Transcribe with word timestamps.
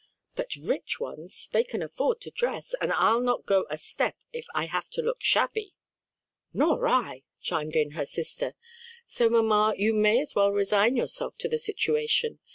"But 0.33 0.55
rich 0.59 0.99
ones, 0.99 1.47
that 1.51 1.67
can 1.67 1.83
afford 1.83 2.21
to 2.21 2.31
dress, 2.31 2.73
and 2.81 2.91
I'll 2.91 3.21
not 3.21 3.45
go 3.45 3.67
a 3.69 3.77
step 3.77 4.15
if 4.33 4.47
I 4.55 4.65
have 4.65 4.89
to 4.93 5.01
look 5.03 5.21
shabby." 5.21 5.75
"Nor 6.55 6.87
I," 6.87 7.21
chimed 7.39 7.75
in 7.75 7.91
her 7.91 8.05
sister. 8.05 8.55
"So 9.05 9.29
mamma 9.29 9.75
you 9.77 9.93
may 9.93 10.19
as 10.19 10.33
well 10.33 10.49
resign 10.51 10.95
yourself 10.95 11.37
to 11.37 11.47
the 11.47 11.59
situation. 11.59 12.39